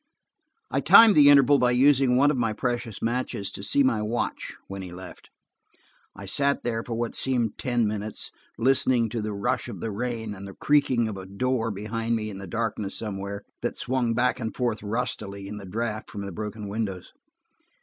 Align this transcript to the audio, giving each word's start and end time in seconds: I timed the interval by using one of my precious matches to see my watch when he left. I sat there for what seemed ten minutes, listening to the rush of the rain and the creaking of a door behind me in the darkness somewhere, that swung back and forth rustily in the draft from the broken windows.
I 0.71 0.81
timed 0.81 1.13
the 1.13 1.29
interval 1.29 1.59
by 1.59 1.69
using 1.69 2.15
one 2.17 2.31
of 2.31 2.35
my 2.37 2.53
precious 2.53 3.03
matches 3.03 3.51
to 3.51 3.61
see 3.61 3.83
my 3.83 4.01
watch 4.01 4.55
when 4.67 4.81
he 4.81 4.91
left. 4.91 5.29
I 6.15 6.25
sat 6.25 6.63
there 6.63 6.81
for 6.83 6.97
what 6.97 7.13
seemed 7.13 7.59
ten 7.59 7.85
minutes, 7.85 8.31
listening 8.57 9.09
to 9.09 9.21
the 9.21 9.31
rush 9.31 9.67
of 9.67 9.79
the 9.79 9.91
rain 9.91 10.33
and 10.33 10.47
the 10.47 10.55
creaking 10.55 11.07
of 11.07 11.17
a 11.17 11.27
door 11.27 11.69
behind 11.69 12.15
me 12.15 12.31
in 12.31 12.39
the 12.39 12.47
darkness 12.47 12.97
somewhere, 12.97 13.43
that 13.61 13.75
swung 13.75 14.15
back 14.15 14.39
and 14.39 14.55
forth 14.55 14.81
rustily 14.81 15.47
in 15.47 15.57
the 15.57 15.67
draft 15.67 16.09
from 16.09 16.23
the 16.25 16.31
broken 16.31 16.67
windows. 16.67 17.13